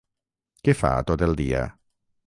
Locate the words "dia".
1.43-1.65